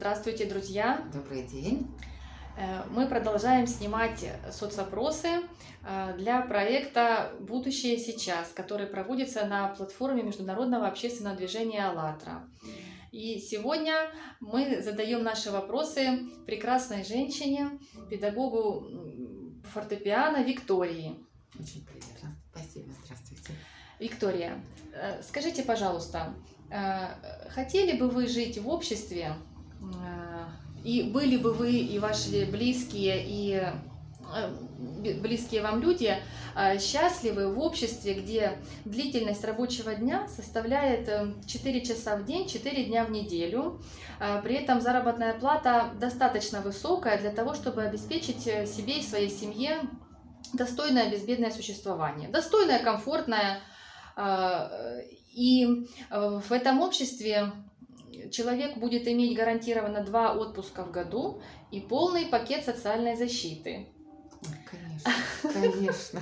[0.00, 1.06] Здравствуйте, друзья!
[1.12, 1.86] Добрый день!
[2.56, 5.28] Э, мы продолжаем снимать соцопросы
[5.82, 12.48] э, для проекта «Будущее сейчас», который проводится на платформе Международного общественного движения «АЛЛАТРА».
[13.12, 14.10] И сегодня
[14.40, 17.78] мы задаем наши вопросы прекрасной женщине,
[18.08, 18.86] педагогу
[19.74, 21.18] фортепиано Виктории.
[21.60, 22.38] Очень приятно.
[22.54, 22.90] Спасибо.
[23.04, 23.52] Здравствуйте.
[23.98, 24.64] Виктория,
[24.94, 26.34] э, скажите, пожалуйста,
[27.50, 29.34] хотели бы вы жить в обществе,
[30.84, 33.62] и были бы вы и ваши близкие, и
[34.34, 36.16] э, близкие вам люди
[36.56, 41.08] э, счастливы в обществе, где длительность рабочего дня составляет
[41.46, 43.80] 4 э, часа в день, 4 дня в неделю.
[44.42, 49.80] При этом заработная плата достаточно высокая для того, чтобы обеспечить себе и своей семье
[50.52, 52.28] достойное безбедное существование.
[52.28, 53.60] Достойное, комфортное.
[55.32, 57.50] И в этом обществе
[58.30, 63.88] человек будет иметь гарантированно два отпуска в году и полный пакет социальной защиты.
[64.70, 65.12] Конечно,
[65.52, 66.20] конечно.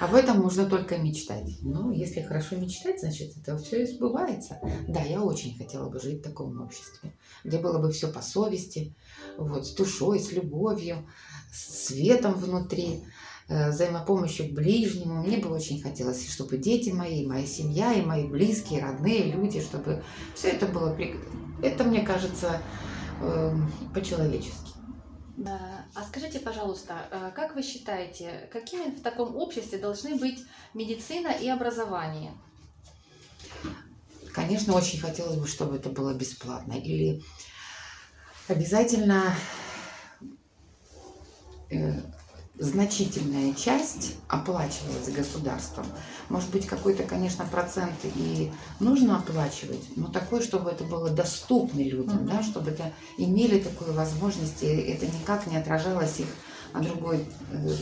[0.00, 1.58] Об этом можно только мечтать.
[1.62, 4.60] Ну, если хорошо мечтать, значит, это все сбывается.
[4.86, 8.94] Да, я очень хотела бы жить в таком обществе, где было бы все по совести,
[9.36, 11.08] вот, с душой, с любовью,
[11.52, 13.04] с светом внутри.
[13.50, 15.22] Э, взаимопомощью к ближнему.
[15.22, 20.04] Мне бы очень хотелось, чтобы дети мои, моя семья и мои близкие, родные люди, чтобы
[20.34, 20.94] все это было...
[21.62, 22.60] Это, мне кажется,
[23.22, 24.72] эм, по-человечески.
[25.46, 31.48] А скажите, пожалуйста, э, как вы считаете, какими в таком обществе должны быть медицина и
[31.48, 32.32] образование?
[34.34, 36.74] Конечно, очень хотелось бы, чтобы это было бесплатно.
[36.74, 37.22] Или
[38.46, 39.34] обязательно
[41.70, 41.94] э,
[42.58, 45.86] значительная часть оплачивалась государством.
[46.28, 52.18] Может быть, какой-то, конечно, процент и нужно оплачивать, но такой, чтобы это было доступно людям,
[52.18, 52.36] mm-hmm.
[52.36, 56.26] да, чтобы это имели такую возможность, и это никак не отражалось их
[56.74, 57.74] на другой э,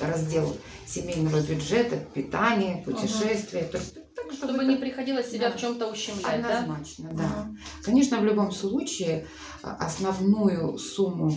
[0.00, 0.56] раздел
[0.86, 3.64] семейного бюджета, питание, путешествия.
[3.64, 4.66] То есть, так, чтобы, чтобы это...
[4.66, 5.56] не приходилось себя да.
[5.56, 6.44] в чем-то ущемлять.
[6.44, 7.22] Однозначно, да.
[7.22, 7.50] да.
[7.82, 9.26] Конечно, в любом случае
[9.62, 11.32] а, основную сумму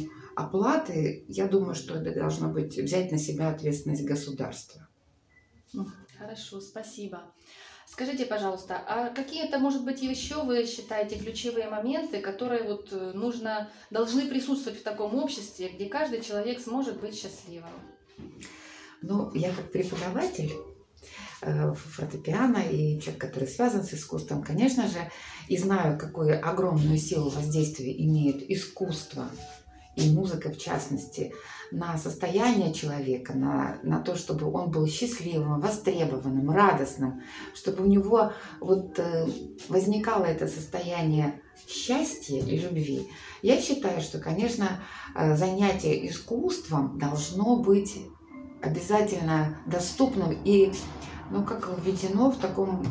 [0.45, 4.87] оплаты, я думаю, что это должно быть взять на себя ответственность государства.
[6.17, 7.23] Хорошо, спасибо.
[7.91, 13.11] Скажите, пожалуйста, а какие это, может быть, еще вы считаете ключевые моменты, которые вот э,
[13.13, 17.73] нужно, должны присутствовать в таком обществе, где каждый человек сможет быть счастливым?
[19.01, 20.53] Ну, я как преподаватель
[21.41, 25.11] э, фортепиано и человек, который связан с искусством, конечно же,
[25.49, 29.29] и знаю, какую огромную силу воздействия имеет искусство
[29.95, 31.33] и музыка в частности,
[31.71, 37.21] на состояние человека, на, на то, чтобы он был счастливым, востребованным, радостным,
[37.53, 39.27] чтобы у него вот э,
[39.69, 43.07] возникало это состояние счастья и любви.
[43.41, 44.81] Я считаю, что, конечно,
[45.15, 47.97] э, занятие искусством должно быть
[48.61, 50.71] обязательно доступным и,
[51.31, 52.85] ну, как введено в таком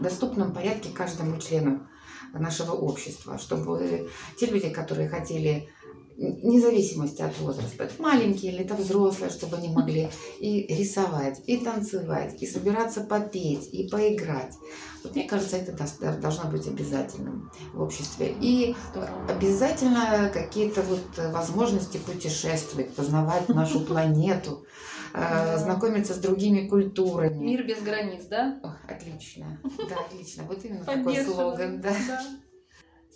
[0.00, 1.86] доступном порядке каждому члену
[2.32, 5.68] нашего общества, чтобы те люди, которые хотели
[6.16, 10.08] вне зависимости от возраста, это маленькие или это взрослые, чтобы они могли
[10.38, 14.54] и рисовать, и танцевать, и собираться попеть, и поиграть.
[15.02, 15.76] Вот мне кажется, это
[16.20, 18.34] должно быть обязательным в обществе.
[18.40, 18.76] И
[19.28, 24.64] обязательно какие-то вот возможности путешествовать, познавать нашу планету,
[25.14, 27.44] э, знакомиться с другими культурами.
[27.44, 28.60] Мир без границ, да?
[28.88, 29.60] отлично.
[29.88, 30.44] Да, отлично.
[30.44, 31.80] Вот именно такой слоган.
[31.80, 31.96] Да.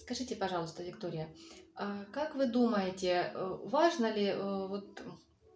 [0.06, 1.28] Скажите, пожалуйста, Виктория,
[1.75, 5.03] а как вы думаете, э, важно ли э, вот,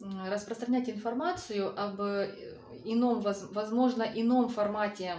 [0.00, 5.14] распространять информацию об э, ином, возможно, ином формате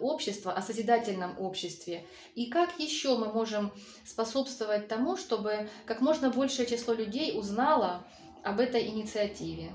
[0.00, 2.06] общества, о созидательном обществе?
[2.34, 3.70] И как еще мы можем
[4.06, 8.06] способствовать тому, чтобы как можно большее число людей узнало
[8.42, 9.72] об этой инициативе?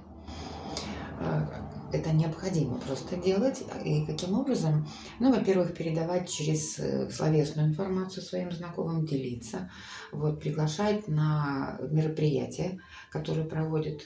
[1.92, 3.64] Это необходимо просто делать.
[3.84, 4.88] И каким образом?
[5.20, 9.72] Ну, во-первых, передавать через э, словесную информацию своим знакомым, делиться,
[10.12, 12.80] вот, приглашать на мероприятия,
[13.12, 14.04] которые проводит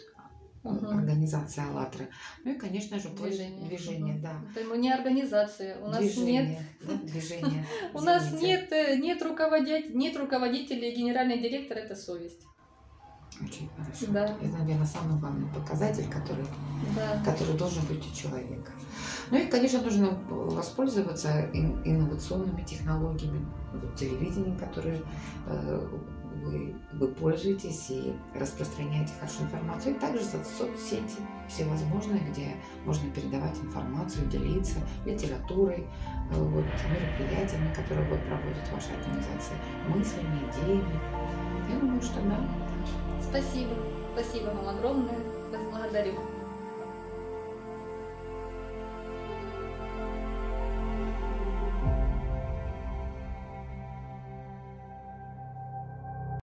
[0.64, 0.88] угу.
[0.88, 2.08] организация «АЛЛАТРА».
[2.44, 3.68] Ну и, конечно же, движение.
[3.68, 4.24] Движение, угу.
[4.24, 4.42] да.
[4.56, 5.80] Это не организация.
[5.80, 6.60] У нас движение, нет...
[6.82, 7.66] Да, движение.
[7.94, 12.46] У нас нет, э, нет, руководитель, нет руководителя генеральный директор– это совесть.
[13.42, 14.06] Очень хорошо.
[14.10, 14.26] Да.
[14.26, 16.46] Это, наверное, самый главный показатель, который,
[16.96, 17.22] да.
[17.24, 18.72] который должен быть у человека.
[19.30, 23.46] Ну и, конечно, нужно воспользоваться инновационными технологиями,
[23.96, 25.02] телевидением, которое
[25.48, 25.88] э,
[26.44, 29.96] вы, вы пользуетесь и распространяете хорошую информацию.
[29.96, 32.56] И также соцсети всевозможные, где
[32.86, 35.88] можно передавать информацию, делиться литературой,
[36.32, 39.58] э, вот, мероприятиями, которые вот проводит ваша организация,
[39.88, 41.00] мыслями, идеями.
[41.70, 42.40] Я думаю, что да.
[43.22, 43.76] Спасибо.
[44.14, 45.20] Спасибо вам огромное.
[45.72, 46.41] Благодарю.